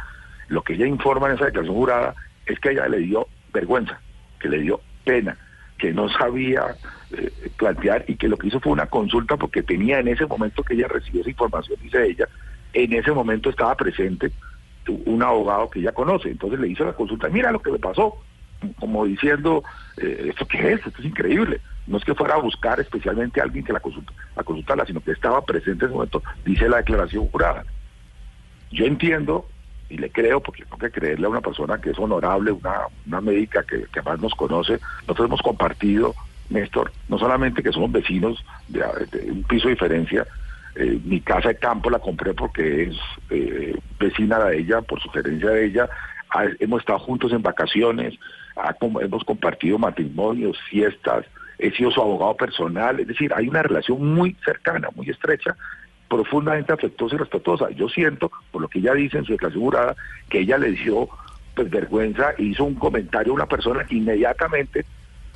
lo 0.49 0.62
que 0.62 0.75
ella 0.75 0.87
informa 0.87 1.29
en 1.29 1.35
esa 1.35 1.44
declaración 1.44 1.76
jurada 1.76 2.15
es 2.47 2.59
que 2.59 2.70
ella 2.70 2.88
le 2.88 2.99
dio 2.99 3.29
vergüenza, 3.53 4.00
que 4.41 4.49
le 4.49 4.59
dio 4.59 4.81
pena, 5.05 5.37
que 5.79 5.93
no 5.93 6.09
sabía 6.09 6.75
eh, 7.12 7.31
plantear 7.56 8.05
y 8.09 8.17
que 8.17 8.29
lo 8.29 8.37
que 8.37 8.49
hizo 8.49 8.59
fue 8.59 8.73
una 8.73 8.87
consulta 8.87 9.37
porque 9.37 9.62
tenía 9.62 10.00
en 10.00 10.09
ese 10.09 10.26
momento 10.26 10.65
que 10.65 10.75
ella 10.75 10.88
recibió 10.88 11.20
esa 11.20 11.31
información, 11.31 11.79
dice 11.81 12.05
ella, 12.05 12.26
en 12.73 12.93
ese 12.93 13.12
momento 13.12 13.50
estaba 13.50 13.76
presente 13.76 14.32
un 14.88 15.23
abogado 15.23 15.70
que 15.70 15.81
ella 15.81 15.93
conoce, 15.93 16.31
entonces 16.31 16.58
le 16.58 16.69
hizo 16.69 16.85
la 16.85 16.93
consulta, 16.93 17.29
mira 17.29 17.52
lo 17.52 17.61
que 17.61 17.73
le 17.73 17.79
pasó, 17.79 18.19
como 18.79 19.05
diciendo, 19.05 19.62
eh, 19.96 20.26
¿esto 20.31 20.46
qué 20.46 20.73
es? 20.73 20.87
Esto 20.87 21.00
es 21.00 21.05
increíble. 21.05 21.61
No 21.87 21.96
es 21.96 22.05
que 22.05 22.14
fuera 22.14 22.35
a 22.35 22.38
buscar 22.38 22.81
especialmente 22.81 23.40
a 23.40 23.44
alguien 23.44 23.64
que 23.64 23.73
la 23.73 23.81
consulta, 23.81 24.12
la 24.37 24.43
consultara, 24.43 24.85
sino 24.85 25.00
que 25.00 25.12
estaba 25.12 25.40
presente 25.43 25.85
en 25.85 25.90
ese 25.90 25.94
momento, 25.94 26.23
dice 26.44 26.69
la 26.69 26.79
declaración 26.79 27.29
jurada. 27.29 27.64
Yo 28.70 28.85
entiendo 28.85 29.46
y 29.88 29.96
le 29.96 30.11
creo, 30.11 30.40
porque 30.40 30.64
tengo 30.64 30.76
que 30.76 30.91
creerle 30.91 31.26
a 31.26 31.31
una 31.31 31.41
persona 31.41 31.81
que 31.81 31.91
es 31.91 31.99
honorable, 31.99 32.52
una, 32.52 32.81
una 33.06 33.20
médica 33.20 33.62
que, 33.62 33.87
que 33.93 34.02
más 34.02 34.20
nos 34.20 34.34
conoce. 34.34 34.79
Nosotros 35.02 35.29
hemos 35.29 35.41
compartido, 35.41 36.14
Néstor, 36.50 36.93
no 37.08 37.19
solamente 37.19 37.62
que 37.62 37.73
somos 37.73 37.91
vecinos 37.91 38.44
de, 38.69 38.82
un 39.31 39.43
piso 39.44 39.69
de 39.69 39.75
diferencia, 39.75 40.26
eh, 40.78 41.00
mi 41.04 41.20
casa 41.20 41.48
de 41.48 41.56
campo 41.56 41.90
la 41.90 41.98
compré 41.98 42.34
porque 42.34 42.84
es 42.84 42.96
eh, 43.30 43.76
vecina 43.98 44.38
de 44.44 44.58
ella, 44.58 44.80
por 44.80 45.00
sugerencia 45.00 45.50
de 45.50 45.66
ella, 45.66 45.88
hemos 46.60 46.80
estado 46.80 47.00
juntos 47.00 47.32
en 47.32 47.42
vacaciones, 47.42 48.14
hemos 49.00 49.25
compartido 49.25 49.76
matrimonios, 49.76 50.56
fiestas, 50.70 51.26
he 51.58 51.72
sido 51.72 51.90
su 51.90 52.00
abogado 52.00 52.36
personal, 52.36 53.00
es 53.00 53.08
decir, 53.08 53.32
hay 53.34 53.48
una 53.48 53.62
relación 53.62 54.14
muy 54.14 54.36
cercana, 54.44 54.88
muy 54.94 55.10
estrecha, 55.10 55.56
profundamente 56.08 56.72
afectuosa 56.72 57.16
y 57.16 57.19
respetuosa. 57.19 57.70
Yo 57.70 57.88
siento, 57.88 58.31
por 58.52 58.62
lo 58.62 58.69
que 58.69 58.78
ella 58.78 58.94
dice 58.94 59.19
en 59.19 59.24
su 59.24 59.32
declaración 59.32 59.64
jurada, 59.64 59.96
que 60.28 60.40
ella 60.40 60.58
le 60.58 60.72
dio 60.72 61.08
pues 61.56 61.70
vergüenza 61.70 62.34
hizo 62.38 62.62
un 62.62 62.76
comentario 62.76 63.32
a 63.32 63.34
una 63.34 63.46
persona 63.46 63.84
inmediatamente 63.90 64.86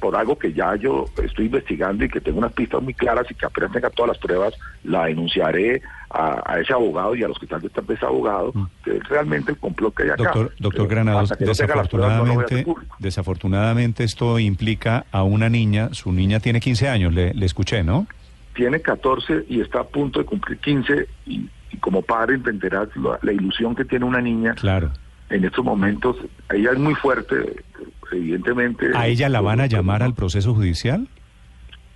por 0.02 0.16
algo 0.16 0.36
que 0.36 0.52
ya 0.52 0.74
yo 0.74 1.04
estoy 1.22 1.46
investigando 1.46 2.04
y 2.04 2.08
que 2.08 2.20
tengo 2.20 2.38
unas 2.38 2.52
pistas 2.52 2.82
muy 2.82 2.92
claras 2.92 3.24
y 3.30 3.34
que 3.34 3.46
apenas 3.46 3.70
tenga 3.70 3.88
todas 3.88 4.08
las 4.08 4.18
pruebas, 4.18 4.52
la 4.82 5.04
denunciaré 5.04 5.80
a, 6.10 6.58
ese 6.60 6.72
abogado 6.72 7.14
y 7.14 7.22
al 7.22 7.30
hospital 7.30 7.60
de 7.60 7.94
ese 7.94 8.04
abogado, 8.04 8.50
mm. 8.52 8.66
que 8.84 8.96
es 8.96 9.08
realmente 9.08 9.52
el 9.52 9.58
complot 9.58 9.94
que 9.94 10.02
hay 10.02 10.10
acá. 10.10 10.24
Doctor, 10.24 10.52
doctor 10.58 10.88
Granados, 10.88 11.32
desafortunadamente, 11.38 12.66
desafortunadamente 12.98 14.02
esto 14.02 14.40
implica 14.40 15.06
a 15.12 15.22
una 15.22 15.48
niña, 15.48 15.90
su 15.92 16.10
niña 16.10 16.40
tiene 16.40 16.60
15 16.60 16.88
años, 16.88 17.14
le, 17.14 17.32
le 17.32 17.46
escuché, 17.46 17.84
¿no? 17.84 18.08
tiene 18.54 18.80
14 18.80 19.46
y 19.48 19.60
está 19.60 19.80
a 19.80 19.84
punto 19.84 20.18
de 20.18 20.26
cumplir 20.26 20.58
15 20.58 21.08
y, 21.26 21.48
como 21.80 22.02
padre 22.02 22.34
entenderás 22.34 22.88
la, 23.22 23.32
ilusión 23.32 23.74
que 23.74 23.84
tiene 23.84 24.04
una 24.04 24.20
niña. 24.20 24.54
Claro. 24.54 24.92
En 25.32 25.44
estos 25.44 25.64
momentos, 25.64 26.16
ella 26.50 26.72
es 26.72 26.78
muy 26.78 26.94
fuerte, 26.94 27.64
evidentemente. 28.12 28.90
¿A 28.94 29.06
ella 29.06 29.30
la 29.30 29.40
van 29.40 29.60
a 29.60 29.66
llamar 29.66 30.02
al 30.02 30.14
proceso 30.14 30.54
judicial? 30.54 31.08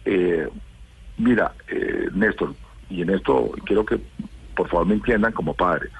Eh, 0.06 0.48
mira, 1.18 1.52
eh, 1.68 2.08
Néstor, 2.14 2.54
y 2.88 3.02
en 3.02 3.10
esto 3.10 3.52
quiero 3.66 3.84
que 3.84 4.00
por 4.54 4.68
favor 4.68 4.86
me 4.86 4.94
entiendan 4.94 5.32
como 5.32 5.52
padre. 5.52 5.90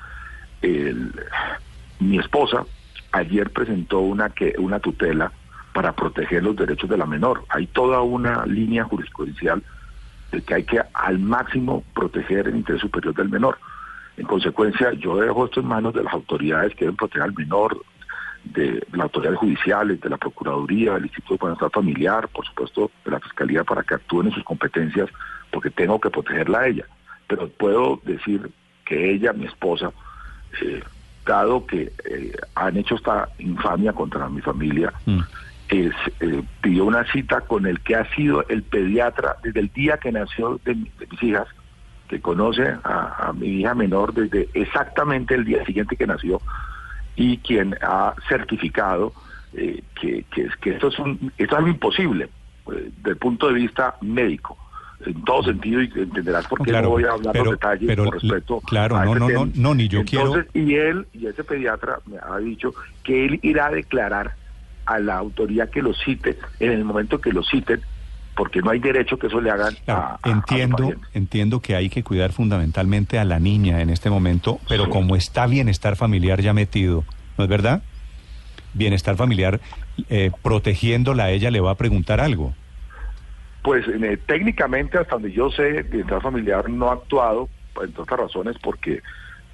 mi 2.01 2.19
esposa 2.19 2.65
ayer 3.13 3.51
presentó 3.51 4.01
una, 4.01 4.31
que, 4.31 4.55
una 4.59 4.81
tutela 4.81 5.31
para 5.75 5.93
proteger 5.93 6.43
los 6.43 6.57
derechos 6.57 6.89
de 6.89 6.97
la 6.97 7.05
menor. 7.05 7.45
Hay 7.51 7.67
toda 7.67 8.01
una 8.01 8.47
línea 8.47 8.85
jurisprudencial 8.85 9.63
de 10.33 10.41
que 10.41 10.55
hay 10.55 10.65
que 10.65 10.81
al 10.95 11.19
máximo 11.19 11.85
proteger 11.95 12.49
el 12.49 12.57
interés 12.57 12.81
superior 12.81 13.15
del 13.15 13.29
menor. 13.29 13.59
En 14.17 14.27
consecuencia, 14.27 14.93
yo 14.93 15.17
dejo 15.17 15.45
esto 15.45 15.61
en 15.61 15.67
manos 15.67 15.95
de 15.95 16.03
las 16.03 16.13
autoridades 16.15 16.75
que 16.75 16.85
deben 16.85 16.97
proteger 16.97 17.23
al 17.23 17.35
menor, 17.35 17.81
de 18.45 18.87
las 18.93 19.05
autoridades 19.05 19.39
judiciales, 19.39 20.01
de 20.01 20.09
la 20.09 20.17
Procuraduría, 20.17 20.95
del 20.95 21.05
Instituto 21.05 21.35
de 21.35 21.39
Bienestar 21.41 21.71
Familiar, 21.71 22.29
por 22.29 22.47
supuesto, 22.47 22.91
de 23.05 23.11
la 23.11 23.21
Fiscalía 23.21 23.65
para 23.65 23.83
que 23.83 23.95
actúen 23.95 24.29
en 24.29 24.33
sus 24.33 24.45
competencias, 24.45 25.11
porque 25.51 25.71
tengo 25.71 26.01
que 26.01 26.11
protegerla 26.11 26.61
a 26.61 26.67
ella. 26.69 26.85
Pero 27.27 27.49
puedo 27.49 28.01
decir 28.05 28.51
que 28.85 29.13
ella, 29.13 29.33
mi 29.33 29.47
esposa, 29.47 29.91
eh, 30.63 30.83
dado 31.25 31.67
que 31.67 31.93
eh, 32.05 32.33
han 32.55 32.77
hecho 32.77 32.95
esta 32.95 33.29
infamia 33.39 33.93
contra 33.93 34.29
mi 34.29 34.41
familia, 34.41 34.93
mm 35.05 35.21
eh, 35.69 35.91
pidió 36.61 36.85
una 36.85 37.05
cita 37.11 37.41
con 37.41 37.67
el 37.67 37.81
que 37.81 37.97
ha 37.97 38.09
sido 38.15 38.47
el 38.49 38.63
pediatra 38.63 39.37
desde 39.43 39.61
el 39.61 39.69
día 39.73 39.99
que 39.99 40.13
nació 40.13 40.61
de, 40.65 40.75
mis 40.75 41.23
hijas, 41.23 41.49
que 42.09 42.21
conoce 42.21 42.75
a, 42.85 43.33
mi 43.35 43.61
hija 43.61 43.75
menor 43.75 44.15
desde 44.15 44.49
exactamente 44.55 45.35
el 45.35 45.45
día 45.45 45.65
siguiente 45.65 45.97
que 45.97 46.07
nació 46.07 46.41
y 47.17 47.39
quien 47.39 47.77
ha 47.83 48.15
certificado 48.29 49.13
eh, 49.55 49.83
que, 50.01 50.25
que, 50.31 50.49
que, 50.61 50.71
esto, 50.71 50.89
es 50.89 50.99
un, 50.99 51.33
esto 51.39 51.55
es 51.55 51.59
algo 51.59 51.69
imposible 51.69 52.25
eh, 52.25 52.91
desde 52.99 53.11
el 53.11 53.17
punto 53.17 53.49
de 53.49 53.55
vista 53.55 53.97
médico. 54.01 54.57
En 55.05 55.23
todo 55.25 55.43
sentido 55.43 55.83
y 55.83 55.93
entenderás 55.95 56.47
por 56.49 56.63
qué 56.63 56.73
no 56.73 56.89
voy 56.89 57.05
a 57.05 57.11
hablar 57.11 57.37
los 57.37 57.51
detalles 57.51 57.87
pero, 57.87 58.05
con 58.05 58.13
respecto 58.15 58.61
claro, 58.63 59.05
no, 59.05 59.15
no, 59.15 59.29
no, 59.29 59.49
no, 59.55 59.75
ni 59.75 59.89
yo 59.89 60.01
Entonces, 60.01 60.47
Y 60.55 60.75
él, 60.75 61.07
y 61.13 61.27
ese 61.27 61.45
pediatra 61.45 61.99
me 62.07 62.17
ha 62.17 62.39
dicho 62.39 62.75
que 63.05 63.27
él 63.27 63.39
irá 63.43 63.67
a 63.67 63.71
declarar 63.73 64.35
a 64.87 64.99
la 64.99 65.19
autoridad 65.19 65.69
que 65.69 65.83
lo 65.83 65.93
cite 65.93 66.39
en 66.61 66.73
el 66.73 66.83
momento 66.83 67.21
que 67.21 67.31
lo 67.31 67.43
citen, 67.43 67.83
porque 68.37 68.61
no 68.61 68.71
hay 68.71 68.79
derecho 68.79 69.19
que 69.19 69.29
eso 69.29 69.41
le 69.41 69.51
hagan 69.51 69.75
a, 69.89 70.19
entiendo 70.25 70.93
entiendo 71.15 71.61
que 71.61 71.75
hay 71.75 71.89
que 71.89 72.05
cuidar 72.05 72.33
fundamentalmente 72.33 73.19
a 73.19 73.25
la 73.25 73.39
niña 73.39 73.81
en 73.81 73.91
este 73.91 74.11
momento 74.11 74.61
pero 74.69 74.91
como 74.91 75.17
está 75.17 75.47
bienestar 75.47 75.97
familiar 75.97 76.41
ya 76.43 76.53
metido 76.53 77.05
no 77.39 77.45
es 77.45 77.51
verdad 77.51 77.83
bienestar 78.77 79.17
familiar, 79.17 79.61
eh, 80.09 80.31
protegiéndola 80.43 81.25
a 81.25 81.31
ella, 81.31 81.51
le 81.51 81.61
va 81.61 81.73
a 81.73 81.75
preguntar 81.77 82.21
algo. 82.21 82.55
Pues 83.63 83.87
eh, 83.89 84.19
técnicamente, 84.27 84.99
hasta 84.99 85.17
donde 85.17 85.33
yo 85.33 85.51
sé, 85.51 85.83
bienestar 85.83 86.23
familiar 86.23 86.69
no 86.71 86.91
ha 86.91 86.95
actuado, 86.95 87.49
entre 87.83 88.03
otras 88.03 88.21
razones, 88.21 88.57
porque 88.63 89.03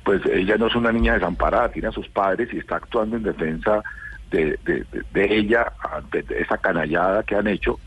pues 0.05 0.21
ella 0.27 0.57
no 0.59 0.67
es 0.67 0.75
una 0.75 0.93
niña 0.93 1.15
desamparada, 1.15 1.71
tiene 1.71 1.89
a 1.89 1.93
sus 1.93 2.09
padres 2.09 2.49
y 2.53 2.59
está 2.59 2.77
actuando 2.77 3.17
en 3.17 3.23
defensa 3.23 3.83
de, 4.31 4.59
de, 4.65 5.37
ella, 5.37 5.73
de, 6.11 6.25
esa 6.41 6.59
canallada 6.59 7.23
que 7.23 7.37
han 7.37 7.47
hecho 7.47 7.79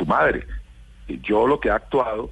su 0.00 0.06
madre. 0.06 0.46
Y 1.06 1.20
yo 1.20 1.46
lo 1.46 1.60
que 1.60 1.68
he 1.68 1.72
actuado, 1.72 2.30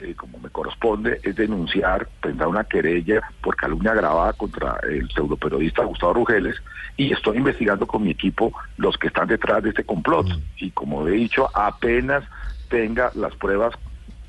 eh, 0.00 0.14
como 0.14 0.38
me 0.38 0.48
corresponde, 0.50 1.20
es 1.24 1.34
denunciar, 1.34 2.08
presentar 2.20 2.46
una 2.46 2.64
querella 2.64 3.20
por 3.42 3.56
calumnia 3.56 3.92
grabada 3.94 4.32
contra 4.34 4.78
el 4.88 5.08
pseudoperiodista 5.10 5.82
Gustavo 5.82 6.14
Rugeles 6.14 6.54
y 6.96 7.12
estoy 7.12 7.38
investigando 7.38 7.86
con 7.86 8.02
mi 8.02 8.10
equipo 8.10 8.52
los 8.76 8.96
que 8.96 9.08
están 9.08 9.26
detrás 9.26 9.62
de 9.64 9.70
este 9.70 9.84
complot. 9.84 10.28
Mm. 10.28 10.42
Y 10.58 10.70
como 10.70 11.06
he 11.08 11.12
dicho, 11.12 11.48
apenas 11.54 12.22
tenga 12.68 13.10
las 13.14 13.34
pruebas 13.34 13.74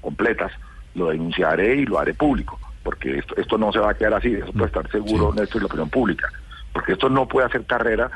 completas, 0.01 0.51
lo 0.95 1.09
denunciaré 1.09 1.75
y 1.75 1.85
lo 1.85 1.99
haré 1.99 2.13
público 2.13 2.59
porque 2.83 3.19
esto, 3.19 3.35
esto 3.37 3.57
no 3.57 3.71
se 3.71 3.79
va 3.79 3.91
a 3.91 3.93
quedar 3.93 4.15
así, 4.15 4.33
eso 4.33 4.51
puede 4.51 4.67
estar 4.67 4.89
seguro, 4.89 5.33
sí. 5.33 5.41
esto 5.43 5.57
es 5.57 5.61
la 5.61 5.67
opinión 5.67 5.89
pública, 5.89 6.27
porque 6.73 6.93
esto 6.93 7.09
no 7.09 7.27
puede 7.27 7.45
hacer 7.45 7.65
carrera 7.65 8.09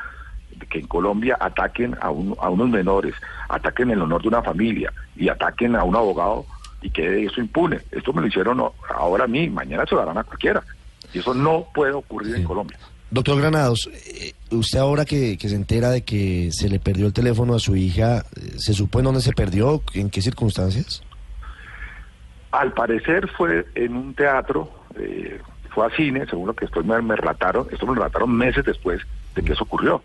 que 0.54 0.78
en 0.78 0.86
Colombia 0.86 1.36
ataquen 1.40 1.94
a, 1.94 2.06
a 2.06 2.10
unos 2.50 2.68
menores, 2.68 3.14
ataquen 3.48 3.90
el 3.90 4.02
honor 4.02 4.22
de 4.22 4.28
una 4.28 4.42
familia 4.42 4.92
y 5.16 5.28
ataquen 5.28 5.76
a 5.76 5.84
un 5.84 5.96
abogado 5.96 6.46
y 6.82 6.90
quede 6.90 7.24
eso 7.24 7.40
impune. 7.40 7.80
Esto 7.90 8.12
me 8.12 8.20
lo 8.20 8.26
hicieron 8.28 8.62
ahora 8.94 9.24
a 9.24 9.28
mí, 9.28 9.48
mañana 9.48 9.84
se 9.86 9.94
lo 9.94 10.02
harán 10.02 10.18
a 10.18 10.24
cualquiera. 10.24 10.62
Y 11.12 11.18
eso 11.18 11.32
no 11.34 11.66
puede 11.74 11.92
ocurrir 11.92 12.34
en 12.36 12.44
Colombia. 12.44 12.78
Doctor 13.10 13.40
Granados, 13.40 13.88
eh, 13.94 14.32
usted 14.50 14.78
ahora 14.78 15.04
que, 15.04 15.38
que, 15.38 15.48
se 15.48 15.54
entera 15.54 15.90
de 15.90 16.02
que 16.02 16.50
se 16.52 16.68
le 16.68 16.80
perdió 16.80 17.06
el 17.06 17.12
teléfono 17.12 17.54
a 17.54 17.58
su 17.58 17.76
hija, 17.76 18.24
¿se 18.56 18.74
supo 18.74 18.98
en 18.98 19.04
dónde 19.04 19.20
se 19.20 19.32
perdió? 19.32 19.82
¿En 19.94 20.10
qué 20.10 20.20
circunstancias? 20.20 21.02
Al 22.50 22.72
parecer 22.72 23.28
fue 23.28 23.66
en 23.74 23.96
un 23.96 24.14
teatro, 24.14 24.70
eh, 24.96 25.40
fue 25.70 25.86
a 25.86 25.90
cine, 25.90 26.26
según 26.26 26.48
lo 26.48 26.54
que 26.54 26.64
estoy 26.64 26.84
me, 26.84 27.00
me, 27.02 27.16
relataron, 27.16 27.66
esto 27.70 27.86
me 27.86 27.94
relataron 27.94 28.36
meses 28.36 28.64
después 28.64 29.00
de 29.34 29.42
que 29.42 29.52
eso 29.52 29.64
ocurrió. 29.64 30.02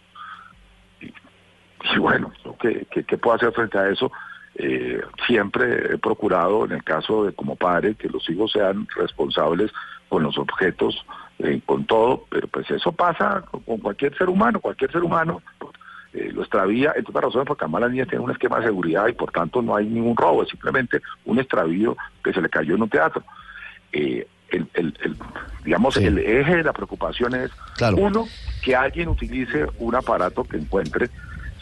Y, 2.00 2.01
bueno, 2.01 2.32
¿qué, 2.62 2.88
¿qué, 2.89 3.03
qué, 3.03 3.18
puedo 3.18 3.36
hacer 3.36 3.51
frente 3.51 3.77
a 3.77 3.89
eso? 3.89 4.10
Eh, 4.56 5.01
siempre 5.27 5.94
he 5.94 5.98
procurado, 5.98 6.65
en 6.65 6.72
el 6.72 6.84
caso 6.84 7.25
de 7.25 7.34
como 7.34 7.56
padre, 7.58 7.96
que 7.96 8.08
los 8.08 8.27
hijos 8.29 8.53
sean 8.53 8.88
responsables 8.96 9.72
con 10.08 10.24
los 10.24 10.38
objetos, 10.38 11.06
eh, 11.39 11.62
con 11.65 11.86
todo, 11.86 12.25
pero 12.29 12.48
pues 12.48 12.70
eso 12.72 12.91
pasa 12.94 13.44
con 13.65 13.77
cualquier 13.77 14.18
ser 14.18 14.29
humano, 14.29 14.60
cualquier 14.60 14.91
ser 14.91 15.03
humano 15.03 15.41
eh, 16.13 16.32
lo 16.34 16.41
extravía, 16.41 16.94
entre 16.96 17.12
otras 17.12 17.25
razones 17.25 17.48
porque 17.48 17.65
además 17.65 17.82
las 17.82 17.91
niñas 17.91 18.08
tienen 18.08 18.25
un 18.25 18.32
esquema 18.32 18.60
de 18.60 18.65
seguridad 18.65 19.08
y 19.08 19.13
por 19.13 19.32
tanto 19.32 19.62
no 19.62 19.75
hay 19.75 19.86
ningún 19.86 20.18
robo, 20.18 20.41
es 20.44 20.50
simplemente 20.50 21.01
un 21.25 21.39
extravío 21.39 21.96
que 22.24 22.34
se 22.34 22.41
le 22.41 22.50
cayó 22.50 22.75
en 22.75 22.82
un 22.82 22.89
teatro. 22.89 23.24
Eh, 23.91 24.27
el, 24.50 24.68
el, 24.74 24.98
el, 25.01 25.15
digamos, 25.63 25.94
sí. 25.94 26.03
el 26.03 26.18
eje 26.18 26.58
de 26.58 26.63
la 26.63 26.74
preocupación 26.74 27.36
es, 27.36 27.51
claro. 27.77 27.98
uno, 27.98 28.25
que 28.63 28.75
alguien 28.75 29.10
utilice 29.10 29.68
un 29.77 29.96
aparato 29.96 30.44
que 30.44 30.58
encuentre, 30.58 31.10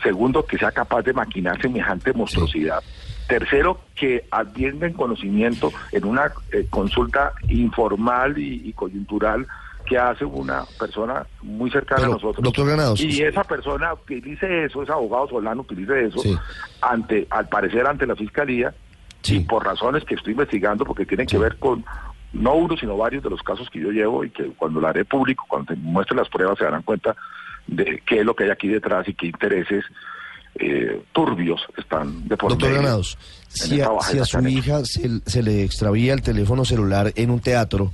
segundo, 0.01 0.45
que 0.45 0.57
sea 0.57 0.71
capaz 0.71 1.03
de 1.03 1.13
maquinar 1.13 1.61
semejante 1.61 2.13
monstruosidad. 2.13 2.81
Tercero, 3.27 3.81
que 3.95 4.25
advierten 4.31 4.93
conocimiento 4.93 5.71
en 5.91 6.05
una 6.05 6.31
eh, 6.51 6.65
consulta 6.69 7.33
informal 7.49 8.37
y, 8.37 8.69
y 8.69 8.73
coyuntural 8.73 9.45
que 9.87 9.97
hace 9.97 10.25
una 10.25 10.63
persona 10.77 11.25
muy 11.41 11.71
cercana 11.71 12.01
Pero, 12.01 12.11
a 12.11 12.15
nosotros. 12.15 12.43
Doctor 12.43 12.67
Granados. 12.67 12.99
Y 12.99 13.23
esa 13.23 13.43
persona 13.43 13.93
utilice 13.93 14.65
eso, 14.65 14.83
ese 14.83 14.91
abogado 14.91 15.29
Solano 15.29 15.61
utilice 15.61 16.05
eso, 16.05 16.19
sí. 16.19 16.37
ante, 16.81 17.25
al 17.29 17.47
parecer 17.47 17.87
ante 17.87 18.05
la 18.05 18.15
fiscalía, 18.15 18.73
sí. 19.21 19.37
y 19.37 19.39
por 19.41 19.65
razones 19.65 20.03
que 20.03 20.15
estoy 20.15 20.33
investigando, 20.33 20.85
porque 20.85 21.05
tienen 21.05 21.27
sí. 21.27 21.35
que 21.35 21.41
ver 21.41 21.57
con 21.57 21.85
no 22.33 22.53
uno, 22.55 22.75
sino 22.77 22.97
varios 22.97 23.23
de 23.23 23.29
los 23.29 23.41
casos 23.41 23.69
que 23.69 23.79
yo 23.79 23.89
llevo 23.91 24.23
y 24.25 24.29
que 24.29 24.43
cuando 24.51 24.81
lo 24.81 24.87
haré 24.87 25.05
público, 25.05 25.45
cuando 25.47 25.73
te 25.73 25.79
muestre 25.79 26.17
las 26.17 26.29
pruebas, 26.29 26.57
se 26.57 26.65
darán 26.65 26.83
cuenta 26.83 27.15
de 27.67 28.01
qué 28.05 28.19
es 28.19 28.25
lo 28.25 28.35
que 28.35 28.45
hay 28.45 28.49
aquí 28.49 28.67
detrás 28.67 29.07
y 29.07 29.13
qué 29.13 29.27
intereses 29.27 29.83
eh, 30.55 31.01
turbios 31.11 31.61
están 31.77 32.27
de 32.27 32.35
por 32.35 32.51
Doctor 32.51 32.73
Granados, 32.73 33.17
si 33.47 33.79
a, 33.81 33.89
si 34.01 34.17
a 34.19 34.25
su 34.25 34.47
hija 34.47 34.83
se, 34.85 35.21
se 35.25 35.43
le 35.43 35.63
extravía 35.63 36.13
el 36.13 36.21
teléfono 36.21 36.65
celular 36.65 37.11
en 37.15 37.29
un 37.29 37.39
teatro, 37.39 37.91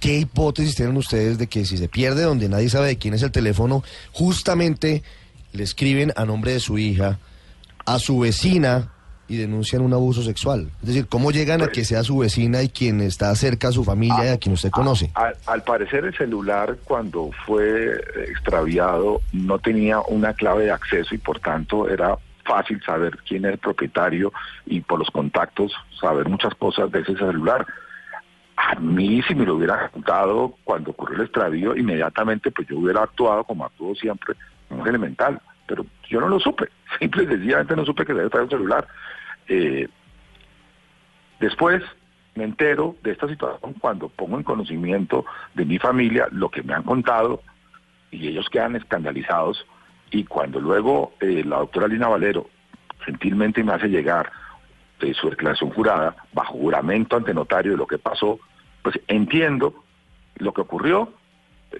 ¿Qué 0.00 0.16
hipótesis 0.16 0.76
tienen 0.76 0.96
ustedes 0.96 1.36
de 1.36 1.46
que 1.46 1.66
si 1.66 1.76
se 1.76 1.86
pierde 1.86 2.22
donde 2.22 2.48
nadie 2.48 2.70
sabe 2.70 2.88
de 2.88 2.96
quién 2.96 3.12
es 3.12 3.22
el 3.22 3.30
teléfono, 3.30 3.84
justamente 4.12 5.02
le 5.52 5.62
escriben 5.62 6.10
a 6.16 6.24
nombre 6.24 6.52
de 6.52 6.60
su 6.60 6.78
hija 6.78 7.18
a 7.84 7.98
su 7.98 8.18
vecina 8.20 8.92
y 9.30 9.36
denuncian 9.36 9.80
un 9.80 9.94
abuso 9.94 10.22
sexual? 10.22 10.68
Es 10.82 10.88
decir, 10.88 11.06
¿cómo 11.06 11.30
llegan 11.30 11.62
a 11.62 11.68
que 11.68 11.84
sea 11.84 12.02
su 12.02 12.18
vecina 12.18 12.62
y 12.62 12.68
quien 12.68 13.00
está 13.00 13.34
cerca 13.36 13.68
a 13.68 13.72
su 13.72 13.84
familia 13.84 14.26
y 14.26 14.28
a 14.28 14.38
quien 14.38 14.52
usted 14.52 14.70
conoce? 14.70 15.10
A, 15.14 15.26
a, 15.26 15.32
al 15.46 15.62
parecer 15.62 16.04
el 16.04 16.16
celular 16.16 16.76
cuando 16.84 17.30
fue 17.46 17.92
extraviado 18.28 19.22
no 19.32 19.58
tenía 19.58 20.00
una 20.00 20.34
clave 20.34 20.64
de 20.64 20.72
acceso 20.72 21.14
y 21.14 21.18
por 21.18 21.38
tanto 21.40 21.88
era 21.88 22.18
fácil 22.44 22.82
saber 22.82 23.16
quién 23.26 23.44
es 23.44 23.52
el 23.52 23.58
propietario 23.58 24.32
y 24.66 24.80
por 24.80 24.98
los 24.98 25.10
contactos 25.10 25.72
saber 26.00 26.28
muchas 26.28 26.54
cosas 26.56 26.90
de 26.90 27.00
ese 27.00 27.16
celular. 27.16 27.64
A 28.56 28.74
mí, 28.74 29.22
si 29.22 29.34
me 29.34 29.46
lo 29.46 29.54
hubiera 29.54 29.88
contado 29.88 30.56
cuando 30.64 30.90
ocurrió 30.90 31.16
el 31.16 31.22
extravío, 31.22 31.76
inmediatamente 31.76 32.50
pues 32.50 32.66
yo 32.68 32.78
hubiera 32.78 33.04
actuado 33.04 33.44
como 33.44 33.64
actúo 33.64 33.94
siempre, 33.94 34.34
no 34.68 34.82
es 34.82 34.88
elemental, 34.88 35.40
pero 35.66 35.86
yo 36.08 36.20
no 36.20 36.28
lo 36.28 36.40
supe, 36.40 36.68
simple 36.98 37.22
y 37.22 37.26
sencillamente 37.26 37.76
no 37.76 37.84
supe 37.84 38.04
que 38.04 38.12
se 38.12 38.18
había 38.18 38.30
traído 38.30 38.44
un 38.44 38.50
celular. 38.50 38.86
Eh, 39.52 39.88
después 41.40 41.82
me 42.36 42.44
entero 42.44 42.94
de 43.02 43.10
esta 43.10 43.26
situación 43.26 43.74
cuando 43.80 44.08
pongo 44.08 44.36
en 44.36 44.44
conocimiento 44.44 45.24
de 45.54 45.64
mi 45.64 45.76
familia 45.76 46.28
lo 46.30 46.50
que 46.50 46.62
me 46.62 46.72
han 46.72 46.84
contado 46.84 47.42
y 48.12 48.28
ellos 48.28 48.48
quedan 48.48 48.76
escandalizados 48.76 49.66
y 50.12 50.22
cuando 50.22 50.60
luego 50.60 51.14
eh, 51.20 51.42
la 51.44 51.58
doctora 51.58 51.88
Lina 51.88 52.06
Valero 52.06 52.48
gentilmente 53.04 53.64
me 53.64 53.72
hace 53.72 53.88
llegar 53.88 54.30
de 55.00 55.12
su 55.14 55.28
declaración 55.28 55.70
jurada, 55.70 56.14
bajo 56.32 56.54
juramento 56.54 57.16
ante 57.16 57.34
notario 57.34 57.72
de 57.72 57.78
lo 57.78 57.88
que 57.88 57.98
pasó, 57.98 58.38
pues 58.82 59.00
entiendo 59.08 59.82
lo 60.36 60.52
que 60.52 60.60
ocurrió, 60.60 61.12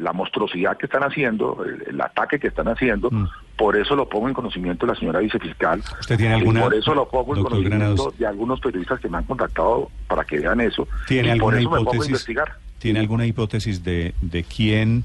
la 0.00 0.12
monstruosidad 0.12 0.76
que 0.76 0.86
están 0.86 1.04
haciendo, 1.04 1.64
el, 1.64 1.84
el 1.86 2.00
ataque 2.00 2.40
que 2.40 2.48
están 2.48 2.66
haciendo, 2.66 3.10
mm. 3.12 3.28
Por 3.60 3.76
eso 3.76 3.94
lo 3.94 4.08
pongo 4.08 4.26
en 4.26 4.32
conocimiento 4.32 4.86
de 4.86 4.94
la 4.94 4.98
señora 4.98 5.20
vicefiscal. 5.20 5.82
¿Usted 6.00 6.16
tiene 6.16 6.36
alguna, 6.36 6.60
y 6.60 6.62
por 6.62 6.74
eso 6.74 6.94
lo 6.94 7.06
pongo 7.06 7.36
en 7.36 7.42
conocimiento 7.42 7.76
Granados, 7.76 8.18
de 8.18 8.26
algunos 8.26 8.58
periodistas 8.58 8.98
que 9.00 9.10
me 9.10 9.18
han 9.18 9.24
contactado 9.24 9.90
para 10.08 10.24
que 10.24 10.38
vean 10.38 10.62
eso. 10.62 10.88
¿Tiene 11.06 11.28
y 11.28 11.30
alguna 11.32 11.58
por 11.58 11.60
eso 11.60 11.68
hipótesis, 11.68 11.82
me 11.82 11.90
pongo 11.90 12.02
a 12.02 12.06
investigar. 12.06 12.56
¿Tiene 12.78 13.00
alguna 13.00 13.26
hipótesis 13.26 13.84
de, 13.84 14.14
de 14.22 14.44
quién 14.44 15.04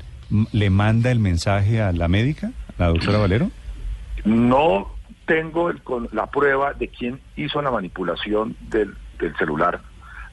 le 0.54 0.70
manda 0.70 1.12
el 1.12 1.20
mensaje 1.20 1.82
a 1.82 1.92
la 1.92 2.08
médica, 2.08 2.54
la 2.78 2.88
doctora 2.88 3.18
Valero? 3.18 3.52
No 4.24 4.90
tengo 5.26 5.70
el, 5.70 5.82
con 5.82 6.08
la 6.14 6.28
prueba 6.28 6.72
de 6.72 6.88
quién 6.88 7.20
hizo 7.36 7.62
la 7.62 7.72
manipulación 7.72 8.56
del, 8.70 8.96
del 9.20 9.36
celular, 9.36 9.82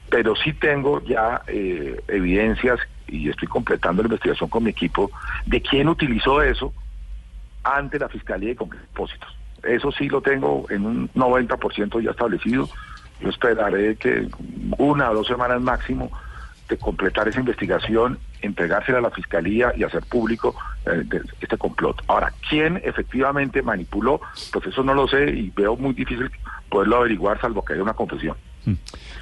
pero 0.09 0.33
sí 0.37 0.53
tengo 0.53 1.03
ya 1.03 1.41
eh, 1.47 2.01
evidencias 2.07 2.79
y 3.05 3.27
estoy 3.27 3.49
completando 3.49 4.01
la 4.01 4.07
investigación 4.07 4.49
con 4.49 4.63
mi 4.63 4.69
equipo 4.69 5.11
de 5.45 5.61
quién 5.61 5.89
utilizó 5.89 6.41
eso 6.41 6.73
ante 7.63 7.99
la 7.99 8.09
Fiscalía 8.09 8.53
de 8.53 8.65
Depósitos. 8.65 9.35
Eso 9.63 9.91
sí 9.91 10.09
lo 10.09 10.21
tengo 10.21 10.65
en 10.69 10.85
un 10.85 11.09
90% 11.13 12.01
ya 12.01 12.11
establecido. 12.11 12.69
Yo 13.21 13.29
esperaré 13.29 13.95
que 13.95 14.27
una 14.77 15.09
o 15.11 15.15
dos 15.15 15.27
semanas 15.27 15.61
máximo 15.61 16.11
de 16.67 16.77
completar 16.77 17.27
esa 17.27 17.39
investigación, 17.39 18.19
entregársela 18.41 18.97
a 18.97 19.01
la 19.01 19.11
Fiscalía 19.11 19.73
y 19.75 19.83
hacer 19.83 20.03
público 20.03 20.55
eh, 20.85 21.03
este 21.39 21.57
complot. 21.57 22.01
Ahora, 22.07 22.33
¿quién 22.49 22.81
efectivamente 22.83 23.61
manipuló? 23.61 24.21
Pues 24.51 24.67
eso 24.67 24.83
no 24.83 24.93
lo 24.93 25.07
sé 25.07 25.29
y 25.29 25.49
veo 25.55 25.75
muy 25.77 25.93
difícil 25.93 26.29
poderlo 26.69 26.97
averiguar 26.97 27.39
salvo 27.39 27.63
que 27.63 27.73
haya 27.73 27.83
una 27.83 27.93
confesión. 27.93 28.35
Mm. 28.65 28.73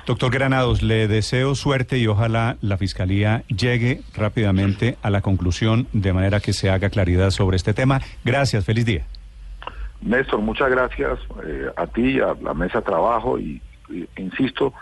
Doctor 0.06 0.32
Granados, 0.32 0.82
le 0.82 1.08
deseo 1.08 1.56
suerte 1.56 1.98
y 1.98 2.08
ojalá 2.08 2.58
la 2.62 2.78
Fiscalía 2.78 3.44
llegue 3.48 4.02
rápidamente 4.16 4.98
a 5.02 5.10
la 5.10 5.22
conclusión 5.22 5.88
de 5.94 6.14
manera 6.14 6.40
que 6.40 6.54
se 6.54 6.70
haga 6.70 6.90
claridad 6.90 7.30
sobre 7.32 7.58
este 7.58 7.74
tema. 7.74 8.02
Gracias, 8.24 8.66
feliz 8.66 8.86
día. 8.86 9.06
Néstor, 10.02 10.42
muchas 10.42 10.70
gracias 10.72 11.20
eh, 11.46 11.70
a 11.76 11.86
ti, 11.88 12.20
a 12.20 12.36
la 12.42 12.54
mesa 12.54 12.80
de 12.80 12.86
trabajo 12.86 13.40
y, 13.40 13.62
y, 13.90 14.08
insisto, 14.18 14.74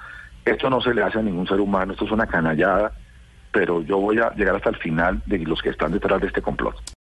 esto 0.45 0.69
no 0.69 0.79
se 0.81 0.93
le 0.93 1.03
hace 1.03 1.19
a 1.19 1.21
ningún 1.21 1.47
ser 1.47 1.59
humano, 1.59 1.91
esto 1.91 2.05
es 2.05 2.11
una 2.11 2.25
canallada, 2.25 2.93
pero 3.51 3.81
yo 3.81 3.97
voy 3.97 4.19
a 4.19 4.31
llegar 4.35 4.55
hasta 4.55 4.69
el 4.69 4.77
final 4.77 5.21
de 5.25 5.39
los 5.39 5.61
que 5.61 5.69
están 5.69 5.91
detrás 5.91 6.21
de 6.21 6.27
este 6.27 6.41
complot. 6.41 6.75